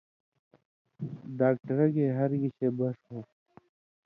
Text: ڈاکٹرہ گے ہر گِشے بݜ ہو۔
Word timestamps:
ڈاکٹرہ 1.39 1.85
گے 1.95 2.05
ہر 2.17 2.29
گِشے 2.41 2.67
بݜ 2.77 2.97
ہو۔ 3.11 3.19